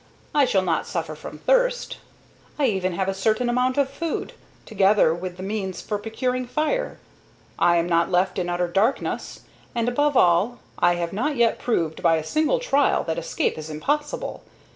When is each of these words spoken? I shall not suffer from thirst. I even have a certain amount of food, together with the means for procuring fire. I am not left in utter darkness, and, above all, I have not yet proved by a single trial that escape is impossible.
I 0.33 0.45
shall 0.45 0.63
not 0.63 0.87
suffer 0.87 1.13
from 1.13 1.37
thirst. 1.37 1.97
I 2.57 2.65
even 2.65 2.93
have 2.93 3.07
a 3.07 3.13
certain 3.13 3.49
amount 3.49 3.77
of 3.77 3.87
food, 3.87 4.33
together 4.65 5.13
with 5.13 5.37
the 5.37 5.43
means 5.43 5.79
for 5.79 5.99
procuring 5.99 6.47
fire. 6.47 6.97
I 7.59 7.75
am 7.75 7.85
not 7.87 8.09
left 8.09 8.39
in 8.39 8.49
utter 8.49 8.67
darkness, 8.67 9.41
and, 9.75 9.87
above 9.87 10.17
all, 10.17 10.57
I 10.79 10.95
have 10.95 11.13
not 11.13 11.35
yet 11.35 11.59
proved 11.59 12.01
by 12.01 12.15
a 12.15 12.23
single 12.23 12.57
trial 12.57 13.03
that 13.03 13.19
escape 13.19 13.59
is 13.59 13.69
impossible. 13.69 14.41